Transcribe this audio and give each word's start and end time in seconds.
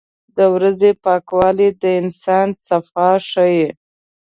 •د 0.37 0.39
ورځې 0.55 0.89
پاکوالی 1.03 1.69
د 1.81 1.83
انسان 2.01 2.47
صفا 2.67 3.09
ښيي. 3.29 3.67